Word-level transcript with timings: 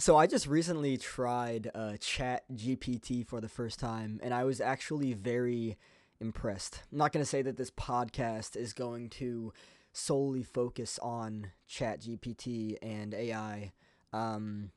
So 0.00 0.16
I 0.16 0.28
just 0.28 0.46
recently 0.46 0.96
tried 0.96 1.72
uh, 1.74 1.96
Chat 1.98 2.44
GPT 2.54 3.26
for 3.26 3.40
the 3.40 3.48
first 3.48 3.80
time, 3.80 4.20
and 4.22 4.32
I 4.32 4.44
was 4.44 4.60
actually 4.60 5.12
very 5.12 5.76
impressed. 6.20 6.82
I'm 6.92 6.98
not 6.98 7.10
going 7.12 7.24
to 7.24 7.28
say 7.28 7.42
that 7.42 7.56
this 7.56 7.72
podcast 7.72 8.54
is 8.54 8.72
going 8.72 9.10
to 9.10 9.52
solely 9.92 10.44
focus 10.44 11.00
on 11.02 11.50
Chat 11.66 12.02
GPT 12.02 12.76
and 12.80 13.12
AI, 13.12 13.72
um, 14.12 14.70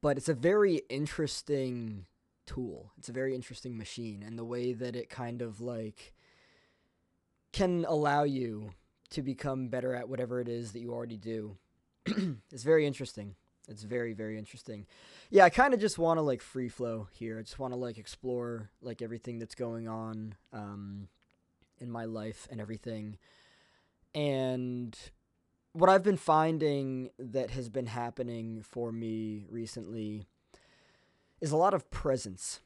but 0.00 0.16
it's 0.16 0.28
a 0.28 0.34
very 0.34 0.82
interesting 0.88 2.06
tool. 2.46 2.92
It's 2.98 3.08
a 3.08 3.12
very 3.12 3.34
interesting 3.34 3.76
machine, 3.76 4.22
and 4.24 4.38
the 4.38 4.44
way 4.44 4.72
that 4.74 4.94
it 4.94 5.10
kind 5.10 5.42
of 5.42 5.60
like 5.60 6.14
can 7.52 7.84
allow 7.84 8.22
you 8.22 8.74
to 9.10 9.22
become 9.22 9.66
better 9.66 9.92
at 9.92 10.08
whatever 10.08 10.40
it 10.40 10.48
is 10.48 10.70
that 10.70 10.78
you 10.78 10.92
already 10.92 11.16
do 11.16 11.56
is 12.52 12.62
very 12.62 12.86
interesting. 12.86 13.34
It's 13.70 13.84
very 13.84 14.12
very 14.12 14.36
interesting. 14.36 14.86
Yeah, 15.30 15.44
I 15.44 15.50
kind 15.50 15.72
of 15.72 15.80
just 15.80 15.98
want 15.98 16.18
to 16.18 16.22
like 16.22 16.42
free 16.42 16.68
flow 16.68 17.08
here. 17.12 17.38
I 17.38 17.42
just 17.42 17.58
want 17.58 17.72
to 17.72 17.78
like 17.78 17.98
explore 17.98 18.70
like 18.82 19.00
everything 19.00 19.38
that's 19.38 19.54
going 19.54 19.88
on 19.88 20.34
um, 20.52 21.08
in 21.78 21.90
my 21.90 22.04
life 22.04 22.48
and 22.50 22.60
everything. 22.60 23.16
And 24.14 24.98
what 25.72 25.88
I've 25.88 26.02
been 26.02 26.16
finding 26.16 27.10
that 27.18 27.50
has 27.50 27.68
been 27.68 27.86
happening 27.86 28.62
for 28.62 28.90
me 28.90 29.46
recently 29.48 30.26
is 31.40 31.52
a 31.52 31.56
lot 31.56 31.74
of 31.74 31.90
presence. 31.90 32.60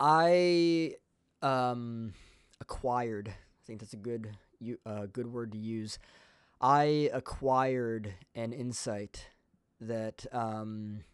I 0.00 0.94
um, 1.40 2.14
acquired. 2.60 3.28
I 3.28 3.66
think 3.66 3.80
that's 3.80 3.92
a 3.92 3.96
good 3.96 4.36
you 4.60 4.78
uh, 4.84 5.06
good 5.06 5.32
word 5.32 5.52
to 5.52 5.58
use. 5.58 5.98
I 6.60 7.10
acquired 7.12 8.14
an 8.34 8.52
insight 8.52 9.28
that 9.80 10.26
um, 10.32 11.04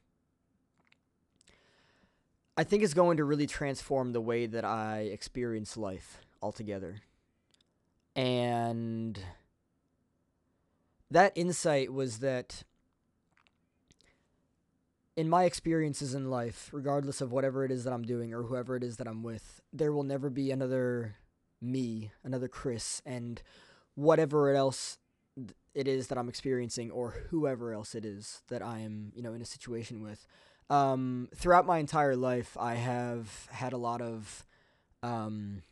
I 2.56 2.64
think 2.64 2.82
is 2.82 2.94
going 2.94 3.16
to 3.16 3.24
really 3.24 3.46
transform 3.46 4.12
the 4.12 4.20
way 4.20 4.46
that 4.46 4.64
I 4.64 5.00
experience 5.12 5.76
life 5.76 6.20
altogether. 6.40 7.00
And 8.16 9.18
that 11.10 11.32
insight 11.34 11.92
was 11.92 12.18
that 12.18 12.62
in 15.16 15.28
my 15.28 15.44
experiences 15.44 16.14
in 16.14 16.30
life, 16.30 16.70
regardless 16.72 17.20
of 17.20 17.32
whatever 17.32 17.64
it 17.64 17.70
is 17.70 17.84
that 17.84 17.92
I'm 17.92 18.02
doing 18.02 18.34
or 18.34 18.42
whoever 18.42 18.76
it 18.76 18.82
is 18.82 18.96
that 18.96 19.06
I'm 19.06 19.22
with, 19.22 19.60
there 19.72 19.92
will 19.92 20.02
never 20.02 20.30
be 20.30 20.50
another 20.50 21.16
me, 21.60 22.12
another 22.22 22.48
Chris, 22.48 23.00
and 23.06 23.42
whatever 23.94 24.54
else 24.54 24.98
it 25.74 25.88
is 25.88 26.06
that 26.08 26.18
I'm 26.18 26.28
experiencing 26.28 26.90
or 26.90 27.10
whoever 27.30 27.72
else 27.72 27.94
it 27.94 28.04
is 28.04 28.42
that 28.48 28.62
I 28.62 28.80
am, 28.80 29.12
you 29.14 29.22
know, 29.22 29.34
in 29.34 29.42
a 29.42 29.46
situation 29.46 30.00
with. 30.00 30.26
Um, 30.70 31.28
throughout 31.34 31.66
my 31.66 31.78
entire 31.78 32.16
life, 32.16 32.56
I 32.58 32.74
have 32.74 33.48
had 33.50 33.72
a 33.72 33.76
lot 33.76 34.00
of 34.00 34.46
um, 35.02 35.62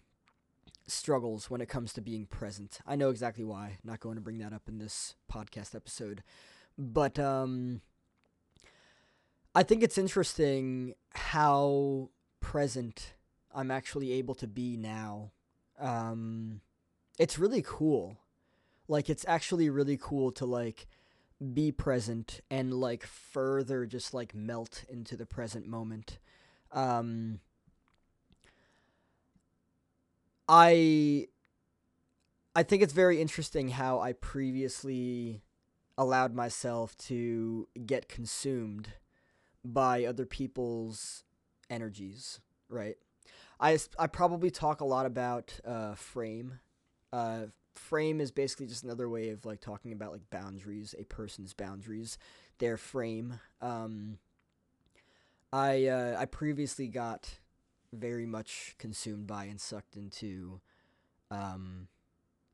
struggles 0.86 1.48
when 1.48 1.60
it 1.60 1.68
comes 1.68 1.92
to 1.94 2.00
being 2.00 2.26
present. 2.26 2.80
I 2.86 2.96
know 2.96 3.10
exactly 3.10 3.44
why. 3.44 3.78
Not 3.84 4.00
going 4.00 4.16
to 4.16 4.20
bring 4.20 4.38
that 4.38 4.52
up 4.52 4.68
in 4.68 4.78
this 4.78 5.14
podcast 5.32 5.74
episode, 5.74 6.22
but 6.76 7.18
um, 7.18 7.80
I 9.54 9.62
think 9.62 9.82
it's 9.82 9.98
interesting 9.98 10.94
how 11.14 12.10
present 12.40 13.14
I'm 13.54 13.70
actually 13.70 14.12
able 14.12 14.34
to 14.36 14.46
be 14.46 14.76
now. 14.76 15.30
Um, 15.78 16.60
it's 17.18 17.38
really 17.38 17.62
cool 17.64 18.18
like 18.92 19.08
it's 19.08 19.24
actually 19.26 19.70
really 19.70 19.96
cool 19.96 20.30
to 20.32 20.44
like 20.44 20.86
be 21.54 21.72
present 21.72 22.40
and 22.50 22.74
like 22.74 23.04
further 23.04 23.86
just 23.86 24.12
like 24.12 24.34
melt 24.34 24.84
into 24.88 25.16
the 25.16 25.24
present 25.24 25.66
moment. 25.66 26.18
Um 26.70 27.40
I 30.46 31.28
I 32.54 32.62
think 32.62 32.82
it's 32.82 32.92
very 32.92 33.18
interesting 33.18 33.70
how 33.70 33.98
I 33.98 34.12
previously 34.12 35.42
allowed 35.96 36.34
myself 36.34 36.94
to 36.98 37.66
get 37.86 38.10
consumed 38.10 38.90
by 39.64 40.04
other 40.04 40.26
people's 40.26 41.24
energies, 41.70 42.40
right? 42.68 42.96
I, 43.58 43.78
I 43.98 44.06
probably 44.06 44.50
talk 44.50 44.82
a 44.82 44.84
lot 44.84 45.06
about 45.06 45.60
uh, 45.64 45.94
frame. 45.94 46.60
Uh, 47.10 47.46
frame 47.74 48.20
is 48.20 48.30
basically 48.30 48.66
just 48.66 48.84
another 48.84 49.08
way 49.08 49.30
of 49.30 49.44
like 49.44 49.60
talking 49.60 49.92
about 49.92 50.12
like 50.12 50.28
boundaries, 50.30 50.94
a 50.98 51.04
person's 51.04 51.52
boundaries, 51.52 52.18
their 52.58 52.76
frame. 52.76 53.40
Um, 53.60 54.18
I 55.52 55.86
uh, 55.86 56.16
I 56.18 56.24
previously 56.26 56.88
got 56.88 57.38
very 57.92 58.26
much 58.26 58.74
consumed 58.78 59.26
by 59.26 59.44
and 59.44 59.60
sucked 59.60 59.96
into 59.96 60.60
um, 61.30 61.88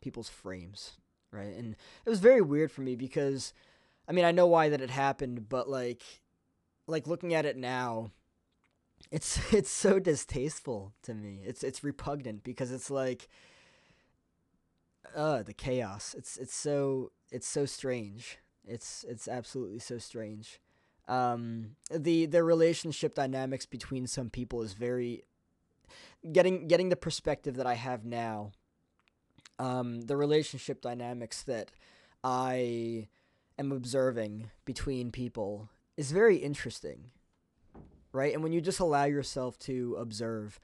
people's 0.00 0.28
frames, 0.28 0.98
right? 1.30 1.54
And 1.54 1.76
it 2.04 2.10
was 2.10 2.20
very 2.20 2.40
weird 2.40 2.70
for 2.72 2.80
me 2.80 2.96
because 2.96 3.52
I 4.08 4.12
mean, 4.12 4.24
I 4.24 4.32
know 4.32 4.46
why 4.46 4.68
that 4.70 4.80
it 4.80 4.90
happened, 4.90 5.48
but 5.48 5.68
like 5.68 6.02
like 6.86 7.06
looking 7.06 7.34
at 7.34 7.46
it 7.46 7.56
now, 7.56 8.10
it's 9.10 9.38
it's 9.52 9.70
so 9.70 9.98
distasteful 9.98 10.92
to 11.02 11.14
me. 11.14 11.40
It's 11.44 11.62
it's 11.62 11.84
repugnant 11.84 12.42
because 12.42 12.72
it's 12.72 12.90
like 12.90 13.28
uh 15.14 15.42
the 15.42 15.54
chaos. 15.54 16.14
It's 16.16 16.36
it's 16.36 16.54
so 16.54 17.12
it's 17.30 17.46
so 17.46 17.66
strange. 17.66 18.38
It's 18.66 19.04
it's 19.08 19.28
absolutely 19.28 19.78
so 19.78 19.98
strange. 19.98 20.60
Um, 21.08 21.76
the 21.90 22.26
the 22.26 22.44
relationship 22.44 23.14
dynamics 23.14 23.64
between 23.64 24.06
some 24.06 24.28
people 24.28 24.62
is 24.62 24.74
very 24.74 25.24
getting 26.32 26.68
getting 26.68 26.90
the 26.90 26.96
perspective 26.96 27.56
that 27.56 27.66
I 27.66 27.74
have 27.74 28.04
now. 28.04 28.52
Um, 29.58 30.02
the 30.02 30.16
relationship 30.16 30.80
dynamics 30.80 31.42
that 31.44 31.70
I 32.22 33.08
am 33.58 33.72
observing 33.72 34.50
between 34.64 35.10
people 35.10 35.68
is 35.96 36.12
very 36.12 36.36
interesting, 36.36 37.10
right? 38.12 38.32
And 38.32 38.42
when 38.42 38.52
you 38.52 38.60
just 38.60 38.78
allow 38.78 39.04
yourself 39.04 39.58
to 39.60 39.96
observe, 39.98 40.60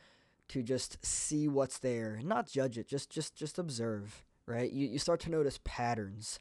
to 0.54 0.62
just 0.62 1.04
see 1.04 1.46
what's 1.46 1.78
there, 1.78 2.20
not 2.24 2.48
judge 2.48 2.78
it, 2.78 2.88
just 2.88 3.10
just 3.10 3.36
just 3.36 3.58
observe 3.58 4.24
right? 4.46 4.70
You 4.70 4.86
you 4.88 4.98
start 4.98 5.20
to 5.20 5.30
notice 5.30 5.60
patterns. 5.64 6.40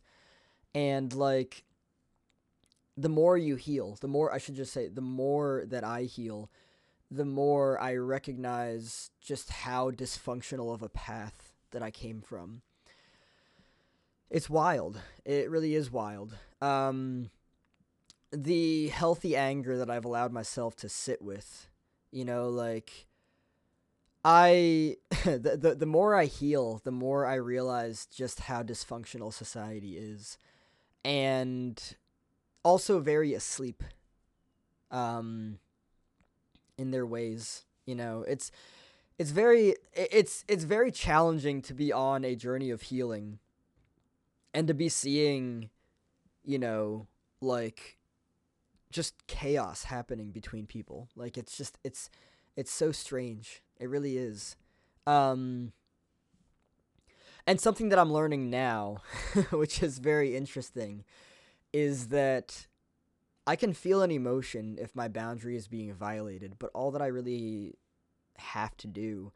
And 0.75 1.13
like 1.13 1.63
the 2.97 3.09
more 3.09 3.38
you 3.38 3.56
heal, 3.56 3.97
the 4.02 4.07
more 4.07 4.34
I 4.34 4.38
should 4.38 4.56
just 4.56 4.73
say 4.73 4.88
the 4.88 5.02
more 5.02 5.63
that 5.68 5.84
I 5.84 6.03
heal, 6.03 6.50
the 7.09 7.25
more 7.25 7.79
I 7.79 7.96
recognize 7.96 9.12
just 9.22 9.50
how 9.50 9.91
dysfunctional 9.91 10.73
of 10.73 10.81
a 10.81 10.90
path 10.90 11.53
that 11.72 11.84
I 11.84 11.91
came 11.91 12.22
from. 12.22 12.62
It's 14.29 14.50
wild. 14.50 15.00
It 15.25 15.50
really 15.50 15.75
is 15.75 15.91
wild. 15.91 16.35
Um, 16.59 17.29
the 18.31 18.88
healthy 18.88 19.35
anger 19.35 19.78
that 19.78 19.91
I've 19.91 20.06
allowed 20.06 20.31
myself 20.31 20.75
to 20.78 20.90
sit 20.90 21.22
with, 21.22 21.68
you 22.12 22.25
know, 22.25 22.50
like 22.50 23.06
I 24.23 24.97
the, 25.25 25.57
the 25.59 25.75
the 25.75 25.85
more 25.85 26.16
I 26.16 26.25
heal, 26.25 26.81
the 26.84 26.91
more 26.91 27.25
I 27.25 27.35
realize 27.35 28.06
just 28.06 28.41
how 28.41 28.63
dysfunctional 28.63 29.34
society 29.34 29.97
is, 29.97 30.38
and 31.03 31.81
also 32.63 33.00
very 33.00 33.34
asleep. 33.34 33.84
Um, 34.91 35.57
in 36.78 36.91
their 36.91 37.06
ways, 37.06 37.66
you 37.85 37.95
know, 37.95 38.23
it's 38.28 38.51
it's 39.19 39.31
very 39.31 39.75
it's 39.94 40.45
it's 40.47 40.63
very 40.63 40.91
challenging 40.91 41.61
to 41.63 41.73
be 41.73 41.91
on 41.91 42.23
a 42.23 42.35
journey 42.35 42.69
of 42.69 42.84
healing, 42.84 43.40
and 44.53 44.67
to 44.67 44.73
be 44.73 44.90
seeing, 44.90 45.69
you 46.45 46.59
know, 46.59 47.07
like 47.41 47.97
just 48.91 49.28
chaos 49.28 49.85
happening 49.85 50.31
between 50.31 50.66
people. 50.66 51.09
Like 51.16 51.37
it's 51.37 51.58
just 51.58 51.78
it's 51.84 52.09
it's 52.55 52.72
so 52.72 52.91
strange 52.91 53.61
it 53.79 53.90
really 53.90 54.17
is. 54.17 54.55
Um, 55.05 55.73
and 57.46 57.59
something 57.59 57.90
that 57.90 58.00
I'm 58.00 58.14
learning 58.14 58.50
now, 58.50 59.02
which 59.52 59.84
is 59.84 60.00
very 60.00 60.35
interesting, 60.35 61.03
is 61.73 62.08
that 62.08 62.67
I 63.46 63.58
can 63.58 63.73
feel 63.73 64.02
an 64.02 64.11
emotion 64.11 64.78
if 64.79 64.96
my 64.96 65.09
boundary 65.09 65.58
is 65.58 65.67
being 65.67 65.94
violated, 65.94 66.55
but 66.59 66.72
all 66.73 66.91
that 66.91 67.02
I 67.02 67.08
really 67.08 67.76
have 68.38 68.78
to 68.78 68.88
do 68.88 69.34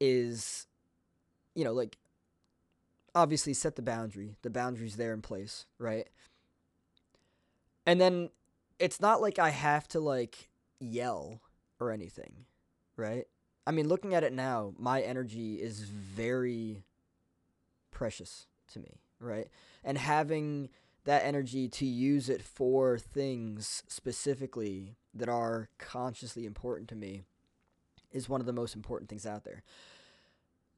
is, 0.00 0.66
you 1.54 1.64
know, 1.64 1.74
like, 1.74 1.98
obviously 3.14 3.52
set 3.52 3.76
the 3.76 3.82
boundary. 3.82 4.36
The 4.40 4.50
boundary's 4.50 4.96
there 4.96 5.12
in 5.12 5.20
place, 5.20 5.66
right? 5.78 6.08
And 7.84 8.00
then 8.00 8.30
it's 8.78 9.00
not 9.00 9.20
like 9.20 9.38
I 9.38 9.50
have 9.50 9.86
to, 9.88 10.00
like, 10.00 10.48
yell 10.80 11.40
or 11.80 11.90
anything, 11.90 12.46
right? 12.96 13.24
I 13.66 13.72
mean, 13.72 13.88
looking 13.88 14.14
at 14.14 14.24
it 14.24 14.32
now, 14.32 14.74
my 14.78 15.00
energy 15.00 15.56
is 15.56 15.80
very 15.80 16.84
precious 17.90 18.46
to 18.72 18.78
me, 18.78 19.00
right? 19.20 19.48
And 19.82 19.98
having 19.98 20.68
that 21.04 21.24
energy 21.24 21.68
to 21.68 21.86
use 21.86 22.28
it 22.28 22.42
for 22.42 22.98
things 22.98 23.82
specifically 23.88 24.96
that 25.14 25.28
are 25.28 25.68
consciously 25.78 26.44
important 26.44 26.88
to 26.88 26.96
me 26.96 27.22
is 28.12 28.28
one 28.28 28.40
of 28.40 28.46
the 28.46 28.52
most 28.52 28.74
important 28.74 29.08
things 29.08 29.26
out 29.26 29.44
there. 29.44 29.62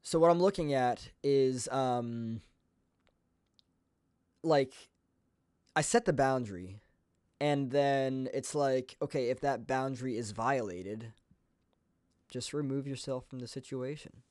So 0.01 0.19
what 0.19 0.31
I'm 0.31 0.41
looking 0.41 0.73
at 0.73 1.09
is 1.23 1.67
um 1.69 2.41
like 4.43 4.73
I 5.75 5.81
set 5.81 6.05
the 6.05 6.13
boundary 6.13 6.81
and 7.39 7.71
then 7.71 8.29
it's 8.33 8.53
like 8.55 8.95
okay, 9.01 9.29
if 9.29 9.39
that 9.41 9.67
boundary 9.67 10.17
is 10.17 10.31
violated, 10.31 11.13
just 12.29 12.53
remove 12.53 12.87
yourself 12.87 13.25
from 13.27 13.39
the 13.39 13.47
situation. 13.47 14.23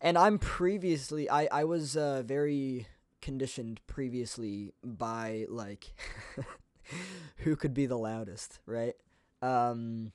And 0.00 0.18
I'm 0.18 0.38
previously 0.38 1.28
I 1.28 1.48
I 1.52 1.64
was 1.64 1.96
uh, 1.96 2.22
very 2.24 2.86
conditioned 3.20 3.80
previously 3.86 4.72
by 4.82 5.46
like 5.48 5.94
who 7.38 7.54
could 7.56 7.74
be 7.74 7.86
the 7.86 7.98
loudest, 7.98 8.58
right? 8.66 8.94
Um 9.40 10.12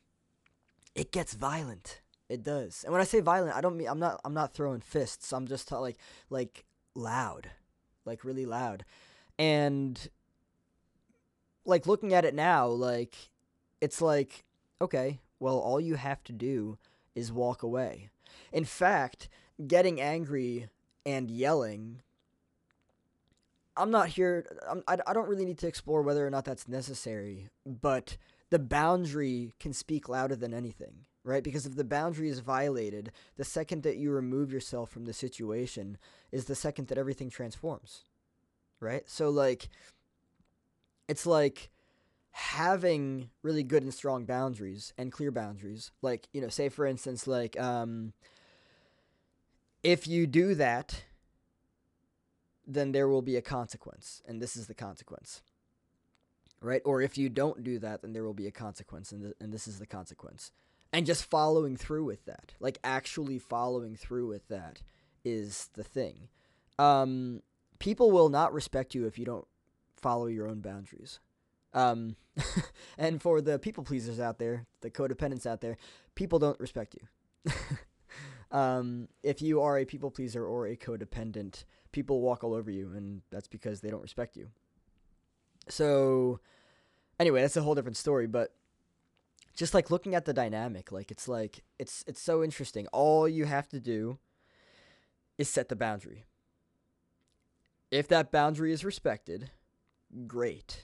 it 0.95 1.11
gets 1.11 1.33
violent. 1.33 2.01
It 2.27 2.43
does. 2.43 2.83
And 2.83 2.91
when 2.91 3.01
I 3.01 3.05
say 3.05 3.21
violent, 3.21 3.55
I 3.55 3.61
don't 3.61 3.77
mean 3.77 3.87
I'm 3.87 3.99
not 3.99 4.19
I'm 4.25 4.33
not 4.33 4.53
throwing 4.53 4.81
fists. 4.81 5.31
I'm 5.31 5.47
just 5.47 5.67
ta- 5.67 5.79
like 5.79 5.97
like 6.29 6.65
loud. 6.95 7.49
Like 8.05 8.25
really 8.25 8.45
loud. 8.45 8.83
And 9.39 10.09
like 11.67 11.85
looking 11.85 12.13
at 12.13 12.25
it 12.25 12.33
now, 12.33 12.67
like 12.67 13.29
it's 13.79 14.01
like 14.01 14.43
okay, 14.81 15.19
well 15.39 15.59
all 15.59 15.79
you 15.79 15.95
have 15.95 16.23
to 16.23 16.33
do 16.33 16.79
is 17.13 17.31
walk 17.31 17.61
away. 17.61 18.09
In 18.51 18.65
fact, 18.65 19.29
getting 19.67 20.01
angry 20.01 20.69
and 21.05 21.29
yelling 21.29 22.01
I'm 23.77 23.91
not 23.91 24.09
here. 24.09 24.45
I'm, 24.67 24.83
I, 24.87 24.97
I 25.05 25.13
don't 25.13 25.29
really 25.29 25.45
need 25.45 25.59
to 25.59 25.67
explore 25.67 26.01
whether 26.01 26.25
or 26.25 26.29
not 26.29 26.45
that's 26.45 26.67
necessary, 26.67 27.49
but 27.65 28.17
the 28.49 28.59
boundary 28.59 29.53
can 29.59 29.73
speak 29.73 30.09
louder 30.09 30.35
than 30.35 30.53
anything, 30.53 31.05
right? 31.23 31.43
Because 31.43 31.65
if 31.65 31.75
the 31.75 31.83
boundary 31.83 32.29
is 32.29 32.39
violated, 32.39 33.11
the 33.35 33.43
second 33.43 33.83
that 33.83 33.97
you 33.97 34.11
remove 34.11 34.51
yourself 34.51 34.89
from 34.89 35.05
the 35.05 35.13
situation 35.13 35.97
is 36.31 36.45
the 36.45 36.55
second 36.55 36.87
that 36.87 36.97
everything 36.97 37.29
transforms, 37.29 38.03
right? 38.79 39.03
So, 39.05 39.29
like, 39.29 39.69
it's 41.07 41.25
like 41.25 41.69
having 42.31 43.29
really 43.41 43.63
good 43.63 43.83
and 43.83 43.93
strong 43.93 44.25
boundaries 44.25 44.93
and 44.97 45.11
clear 45.11 45.31
boundaries. 45.31 45.91
Like, 46.01 46.27
you 46.33 46.41
know, 46.41 46.49
say 46.49 46.69
for 46.69 46.85
instance, 46.85 47.25
like, 47.25 47.59
um, 47.59 48.13
if 49.83 50.07
you 50.07 50.27
do 50.27 50.53
that, 50.55 51.03
then 52.65 52.91
there 52.91 53.07
will 53.07 53.21
be 53.21 53.37
a 53.37 53.41
consequence, 53.41 54.21
and 54.27 54.41
this 54.41 54.55
is 54.55 54.67
the 54.67 54.75
consequence. 54.75 55.41
Right? 56.61 56.81
Or 56.85 57.01
if 57.01 57.17
you 57.17 57.29
don't 57.29 57.63
do 57.63 57.79
that, 57.79 58.01
then 58.01 58.13
there 58.13 58.23
will 58.23 58.33
be 58.33 58.47
a 58.47 58.51
consequence, 58.51 59.11
and, 59.11 59.21
th- 59.21 59.35
and 59.39 59.53
this 59.53 59.67
is 59.67 59.79
the 59.79 59.85
consequence. 59.85 60.51
And 60.91 61.05
just 61.05 61.25
following 61.25 61.77
through 61.77 62.05
with 62.05 62.25
that, 62.25 62.53
like 62.59 62.79
actually 62.83 63.39
following 63.39 63.95
through 63.95 64.27
with 64.27 64.47
that, 64.49 64.81
is 65.23 65.69
the 65.73 65.83
thing. 65.83 66.29
Um, 66.79 67.41
people 67.79 68.11
will 68.11 68.29
not 68.29 68.53
respect 68.53 68.95
you 68.95 69.05
if 69.05 69.17
you 69.17 69.25
don't 69.25 69.47
follow 69.99 70.27
your 70.27 70.47
own 70.47 70.61
boundaries. 70.61 71.19
Um, 71.73 72.15
and 72.97 73.21
for 73.21 73.41
the 73.41 73.59
people 73.59 73.83
pleasers 73.83 74.19
out 74.19 74.39
there, 74.39 74.65
the 74.81 74.89
codependents 74.89 75.45
out 75.45 75.61
there, 75.61 75.77
people 76.15 76.39
don't 76.39 76.59
respect 76.59 76.95
you. 76.95 77.53
um, 78.57 79.07
if 79.23 79.41
you 79.41 79.61
are 79.61 79.77
a 79.77 79.85
people 79.85 80.11
pleaser 80.11 80.45
or 80.45 80.67
a 80.67 80.75
codependent, 80.75 81.65
people 81.91 82.21
walk 82.21 82.43
all 82.43 82.53
over 82.53 82.71
you, 82.71 82.91
and 82.95 83.21
that's 83.31 83.47
because 83.47 83.81
they 83.81 83.89
don't 83.89 84.01
respect 84.01 84.37
you. 84.37 84.49
So, 85.69 86.39
anyway, 87.19 87.41
that's 87.41 87.57
a 87.57 87.61
whole 87.61 87.75
different 87.75 87.97
story, 87.97 88.27
but 88.27 88.53
just 89.55 89.73
like 89.73 89.91
looking 89.91 90.15
at 90.15 90.25
the 90.25 90.33
dynamic, 90.33 90.91
like 90.91 91.11
it's 91.11 91.27
like 91.27 91.63
it's 91.79 92.03
it's 92.07 92.21
so 92.21 92.43
interesting. 92.43 92.87
All 92.93 93.27
you 93.27 93.45
have 93.45 93.67
to 93.69 93.79
do 93.79 94.19
is 95.37 95.49
set 95.49 95.67
the 95.67 95.75
boundary. 95.75 96.25
If 97.89 98.07
that 98.09 98.31
boundary 98.31 98.71
is 98.71 98.85
respected, 98.85 99.49
great. 100.25 100.83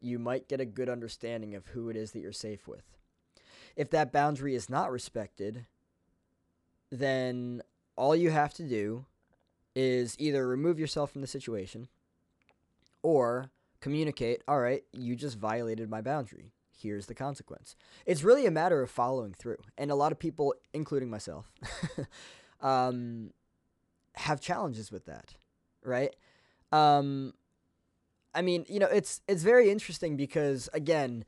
You 0.00 0.18
might 0.18 0.48
get 0.48 0.60
a 0.60 0.66
good 0.66 0.88
understanding 0.88 1.54
of 1.54 1.66
who 1.68 1.88
it 1.88 1.96
is 1.96 2.12
that 2.12 2.20
you're 2.20 2.32
safe 2.32 2.66
with. 2.66 2.84
If 3.76 3.90
that 3.90 4.12
boundary 4.12 4.54
is 4.54 4.68
not 4.68 4.90
respected, 4.90 5.66
then 6.90 7.62
all 7.96 8.14
you 8.14 8.30
have 8.30 8.52
to 8.54 8.68
do 8.68 9.06
is 9.74 10.16
either 10.18 10.46
remove 10.46 10.78
yourself 10.78 11.10
from 11.10 11.20
the 11.20 11.26
situation 11.26 11.88
or 13.02 13.50
communicate, 13.80 14.42
all 14.46 14.60
right, 14.60 14.84
you 14.92 15.16
just 15.16 15.38
violated 15.38 15.88
my 15.88 16.00
boundary. 16.00 16.52
Here's 16.76 17.06
the 17.06 17.14
consequence. 17.14 17.76
It's 18.06 18.24
really 18.24 18.46
a 18.46 18.50
matter 18.50 18.82
of 18.82 18.90
following 18.90 19.34
through. 19.34 19.58
And 19.78 19.90
a 19.90 19.94
lot 19.94 20.12
of 20.12 20.18
people, 20.18 20.54
including 20.72 21.10
myself, 21.10 21.52
um, 22.60 23.32
have 24.16 24.40
challenges 24.40 24.90
with 24.90 25.06
that, 25.06 25.34
right? 25.84 26.14
Um, 26.70 27.34
I 28.34 28.42
mean, 28.42 28.64
you 28.68 28.78
know, 28.78 28.86
it's 28.86 29.20
it's 29.28 29.42
very 29.42 29.70
interesting 29.70 30.16
because 30.16 30.68
again, 30.72 31.24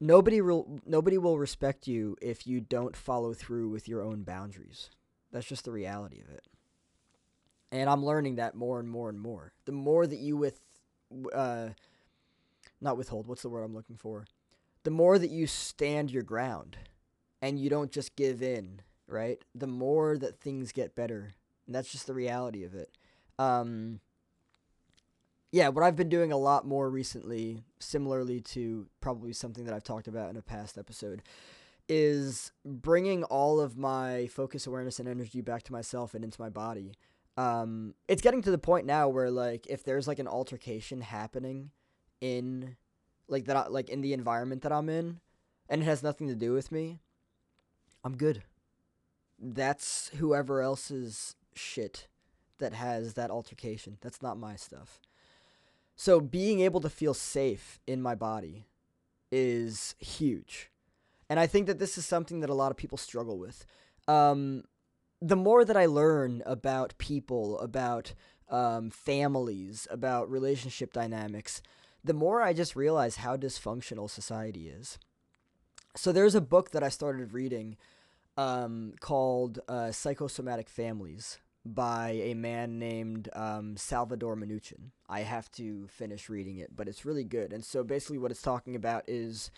nobody 0.00 0.40
will 0.40 0.80
nobody 0.84 1.18
will 1.18 1.38
respect 1.38 1.86
you 1.86 2.16
if 2.20 2.46
you 2.46 2.60
don't 2.60 2.96
follow 2.96 3.32
through 3.32 3.68
with 3.68 3.88
your 3.88 4.02
own 4.02 4.22
boundaries. 4.22 4.90
That's 5.32 5.46
just 5.46 5.64
the 5.64 5.72
reality 5.72 6.20
of 6.20 6.28
it. 6.28 6.44
And 7.72 7.90
I'm 7.90 8.04
learning 8.04 8.36
that 8.36 8.54
more 8.54 8.78
and 8.78 8.88
more 8.88 9.08
and 9.08 9.20
more. 9.20 9.52
The 9.64 9.72
more 9.72 10.06
that 10.06 10.18
you 10.18 10.36
with 10.36 10.60
uh 11.34 11.70
not 12.80 12.98
withhold, 12.98 13.26
what's 13.26 13.42
the 13.42 13.48
word 13.48 13.62
I'm 13.62 13.74
looking 13.74 13.96
for? 13.96 14.26
The 14.82 14.90
more 14.90 15.18
that 15.18 15.30
you 15.30 15.46
stand 15.46 16.10
your 16.10 16.22
ground 16.22 16.76
and 17.40 17.58
you 17.58 17.70
don't 17.70 17.90
just 17.90 18.16
give 18.16 18.42
in, 18.42 18.82
right? 19.08 19.42
The 19.54 19.66
more 19.66 20.18
that 20.18 20.40
things 20.40 20.72
get 20.72 20.94
better. 20.94 21.34
And 21.66 21.74
that's 21.74 21.90
just 21.90 22.06
the 22.06 22.14
reality 22.14 22.64
of 22.64 22.74
it. 22.74 22.90
Um 23.38 24.00
yeah, 25.56 25.68
what 25.68 25.82
I've 25.82 25.96
been 25.96 26.10
doing 26.10 26.32
a 26.32 26.36
lot 26.36 26.66
more 26.66 26.90
recently, 26.90 27.62
similarly 27.78 28.42
to 28.42 28.88
probably 29.00 29.32
something 29.32 29.64
that 29.64 29.72
I've 29.72 29.84
talked 29.84 30.06
about 30.06 30.28
in 30.28 30.36
a 30.36 30.42
past 30.42 30.76
episode, 30.76 31.22
is 31.88 32.52
bringing 32.62 33.24
all 33.24 33.58
of 33.58 33.78
my 33.78 34.26
focus, 34.26 34.66
awareness, 34.66 34.98
and 34.98 35.08
energy 35.08 35.40
back 35.40 35.62
to 35.62 35.72
myself 35.72 36.12
and 36.12 36.22
into 36.22 36.38
my 36.38 36.50
body. 36.50 36.92
Um, 37.38 37.94
it's 38.06 38.20
getting 38.20 38.42
to 38.42 38.50
the 38.50 38.58
point 38.58 38.84
now 38.84 39.08
where 39.08 39.30
like 39.30 39.66
if 39.66 39.82
there's 39.82 40.06
like 40.06 40.18
an 40.18 40.28
altercation 40.28 41.00
happening 41.00 41.70
in 42.20 42.76
like 43.26 43.46
that, 43.46 43.56
I, 43.56 43.68
like 43.68 43.88
in 43.88 44.02
the 44.02 44.12
environment 44.12 44.60
that 44.60 44.72
I'm 44.72 44.90
in, 44.90 45.20
and 45.70 45.80
it 45.80 45.86
has 45.86 46.02
nothing 46.02 46.28
to 46.28 46.34
do 46.34 46.52
with 46.52 46.70
me, 46.70 46.98
I'm 48.04 48.18
good. 48.18 48.42
That's 49.38 50.10
whoever 50.18 50.60
else's 50.60 51.34
shit 51.54 52.08
that 52.58 52.74
has 52.74 53.14
that 53.14 53.30
altercation. 53.30 53.96
That's 54.02 54.20
not 54.20 54.36
my 54.36 54.56
stuff. 54.56 55.00
So 55.96 56.20
being 56.20 56.60
able 56.60 56.80
to 56.82 56.90
feel 56.90 57.14
safe 57.14 57.80
in 57.86 58.02
my 58.02 58.14
body 58.14 58.66
is 59.32 59.94
huge. 59.98 60.70
And 61.28 61.40
I 61.40 61.46
think 61.46 61.66
that 61.66 61.78
this 61.78 61.98
is 61.98 62.06
something 62.06 62.40
that 62.40 62.50
a 62.50 62.54
lot 62.54 62.70
of 62.70 62.76
people 62.76 62.98
struggle 62.98 63.38
with. 63.38 63.66
Um, 64.06 64.64
the 65.20 65.36
more 65.36 65.64
that 65.64 65.76
I 65.76 65.86
learn 65.86 66.42
about 66.44 66.96
people, 66.98 67.58
about 67.60 68.12
um, 68.48 68.90
families, 68.90 69.88
about 69.90 70.30
relationship 70.30 70.92
dynamics, 70.92 71.62
the 72.04 72.14
more 72.14 72.42
I 72.42 72.52
just 72.52 72.76
realize 72.76 73.16
how 73.16 73.36
dysfunctional 73.36 74.08
society 74.08 74.68
is. 74.68 74.98
So 75.96 76.12
there's 76.12 76.34
a 76.34 76.40
book 76.40 76.70
that 76.72 76.84
I 76.84 76.90
started 76.90 77.32
reading 77.32 77.78
um, 78.36 78.92
called 79.00 79.60
uh, 79.66 79.90
Psychosomatic 79.90 80.68
Families 80.68 81.38
by 81.74 82.10
a 82.22 82.34
man 82.34 82.78
named 82.78 83.28
um, 83.34 83.76
Salvador 83.76 84.36
Minuchin. 84.36 84.90
I 85.08 85.20
have 85.20 85.50
to 85.52 85.86
finish 85.88 86.28
reading 86.28 86.58
it, 86.58 86.74
but 86.74 86.88
it's 86.88 87.04
really 87.04 87.24
good. 87.24 87.52
And 87.52 87.64
so 87.64 87.84
basically, 87.84 88.18
what 88.18 88.30
it's 88.30 88.42
talking 88.42 88.76
about 88.76 89.04
is 89.06 89.50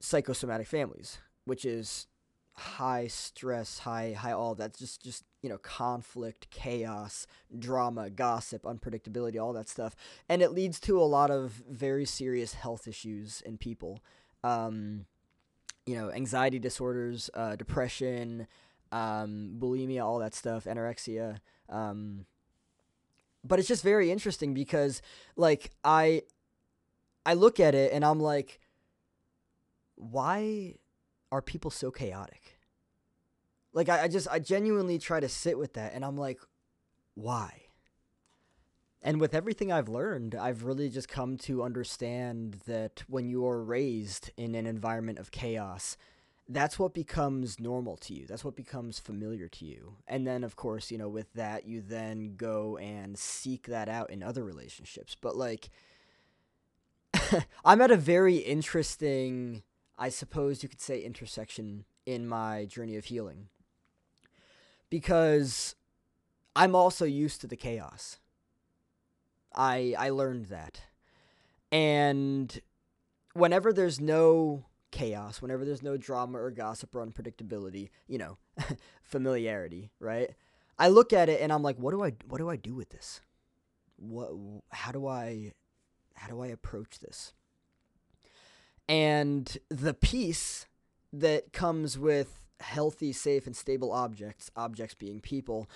psychosomatic 0.00 0.66
families, 0.66 1.18
which 1.44 1.64
is 1.64 2.06
high 2.52 3.06
stress, 3.06 3.80
high 3.80 4.12
high 4.12 4.32
all 4.32 4.54
that 4.54 4.76
just 4.76 5.02
just 5.02 5.24
you 5.42 5.48
know 5.48 5.58
conflict, 5.58 6.50
chaos, 6.50 7.26
drama, 7.58 8.10
gossip, 8.10 8.62
unpredictability, 8.62 9.40
all 9.40 9.52
that 9.52 9.68
stuff, 9.68 9.94
and 10.28 10.42
it 10.42 10.52
leads 10.52 10.80
to 10.80 10.98
a 11.00 11.04
lot 11.04 11.30
of 11.30 11.62
very 11.68 12.04
serious 12.04 12.54
health 12.54 12.88
issues 12.88 13.42
in 13.42 13.58
people. 13.58 14.02
Um, 14.42 15.06
you 15.86 15.94
know, 15.94 16.10
anxiety 16.10 16.58
disorders, 16.58 17.30
uh, 17.34 17.54
depression, 17.54 18.48
um, 18.96 19.56
bulimia, 19.58 20.04
all 20.04 20.18
that 20.20 20.34
stuff, 20.34 20.64
anorexia. 20.64 21.38
Um, 21.68 22.26
but 23.44 23.58
it's 23.58 23.68
just 23.68 23.82
very 23.82 24.10
interesting 24.10 24.54
because, 24.54 25.02
like, 25.36 25.70
I, 25.84 26.22
I 27.24 27.34
look 27.34 27.60
at 27.60 27.74
it 27.74 27.92
and 27.92 28.04
I'm 28.04 28.20
like, 28.20 28.60
why 29.96 30.74
are 31.30 31.42
people 31.42 31.70
so 31.70 31.90
chaotic? 31.90 32.58
Like, 33.72 33.88
I, 33.88 34.04
I 34.04 34.08
just, 34.08 34.28
I 34.30 34.38
genuinely 34.38 34.98
try 34.98 35.20
to 35.20 35.28
sit 35.28 35.58
with 35.58 35.74
that 35.74 35.92
and 35.94 36.04
I'm 36.04 36.16
like, 36.16 36.40
why? 37.14 37.66
and 39.06 39.20
with 39.20 39.36
everything 39.36 39.70
I've 39.70 39.88
learned, 39.88 40.34
I've 40.34 40.64
really 40.64 40.88
just 40.88 41.08
come 41.08 41.36
to 41.38 41.62
understand 41.62 42.62
that 42.66 43.04
when 43.06 43.28
you 43.28 43.46
are 43.46 43.62
raised 43.62 44.32
in 44.36 44.56
an 44.56 44.66
environment 44.66 45.20
of 45.20 45.30
chaos, 45.30 45.96
that's 46.48 46.78
what 46.78 46.94
becomes 46.94 47.58
normal 47.58 47.96
to 47.96 48.14
you. 48.14 48.26
That's 48.26 48.44
what 48.44 48.54
becomes 48.54 48.98
familiar 48.98 49.48
to 49.48 49.64
you. 49.64 49.96
And 50.06 50.26
then, 50.26 50.44
of 50.44 50.54
course, 50.54 50.90
you 50.90 50.98
know, 50.98 51.08
with 51.08 51.32
that, 51.34 51.66
you 51.66 51.80
then 51.80 52.36
go 52.36 52.76
and 52.76 53.18
seek 53.18 53.66
that 53.66 53.88
out 53.88 54.10
in 54.10 54.22
other 54.22 54.44
relationships. 54.44 55.16
But, 55.20 55.36
like, 55.36 55.70
I'm 57.64 57.80
at 57.80 57.90
a 57.90 57.96
very 57.96 58.36
interesting, 58.36 59.62
I 59.98 60.08
suppose 60.08 60.62
you 60.62 60.68
could 60.68 60.80
say, 60.80 61.00
intersection 61.00 61.84
in 62.04 62.28
my 62.28 62.64
journey 62.66 62.96
of 62.96 63.06
healing. 63.06 63.48
Because 64.88 65.74
I'm 66.54 66.76
also 66.76 67.04
used 67.04 67.40
to 67.40 67.48
the 67.48 67.56
chaos. 67.56 68.18
I 69.52 69.94
I 69.98 70.10
learned 70.10 70.46
that. 70.46 70.82
And 71.72 72.60
whenever 73.32 73.72
there's 73.72 74.00
no 74.00 74.64
chaos, 74.96 75.42
whenever 75.42 75.64
there's 75.64 75.82
no 75.82 75.96
drama 75.98 76.38
or 76.38 76.50
gossip 76.50 76.94
or 76.94 77.04
unpredictability, 77.04 77.90
you 78.08 78.16
know, 78.16 78.38
familiarity, 79.02 79.90
right? 80.00 80.30
I 80.78 80.88
look 80.88 81.12
at 81.12 81.28
it 81.28 81.40
and 81.40 81.52
I'm 81.52 81.62
like, 81.62 81.76
what 81.76 81.90
do 81.90 82.02
I 82.02 82.12
what 82.28 82.38
do 82.38 82.48
I 82.48 82.56
do 82.56 82.74
with 82.74 82.90
this? 82.90 83.20
What 83.96 84.30
how 84.70 84.92
do 84.92 85.06
I 85.06 85.52
how 86.14 86.28
do 86.28 86.40
I 86.42 86.46
approach 86.46 87.00
this? 87.00 87.34
And 88.88 89.58
the 89.68 89.94
peace 89.94 90.66
that 91.12 91.52
comes 91.52 91.98
with 91.98 92.42
healthy, 92.60 93.12
safe, 93.12 93.46
and 93.46 93.54
stable 93.54 93.92
objects, 93.92 94.50
objects 94.56 94.94
being 94.94 95.20
people, 95.20 95.68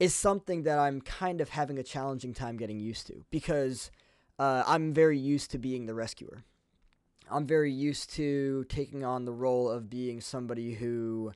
is 0.00 0.14
something 0.14 0.64
that 0.64 0.78
I'm 0.78 1.00
kind 1.00 1.40
of 1.40 1.50
having 1.50 1.78
a 1.78 1.84
challenging 1.84 2.34
time 2.34 2.56
getting 2.56 2.80
used 2.80 3.06
to 3.08 3.24
because 3.30 3.92
uh, 4.38 4.64
I'm 4.66 4.92
very 4.92 5.18
used 5.18 5.52
to 5.52 5.58
being 5.58 5.86
the 5.86 5.94
rescuer. 5.94 6.44
I'm 7.30 7.46
very 7.46 7.72
used 7.72 8.10
to 8.14 8.64
taking 8.68 9.04
on 9.04 9.24
the 9.24 9.32
role 9.32 9.70
of 9.70 9.90
being 9.90 10.20
somebody 10.20 10.74
who, 10.74 11.32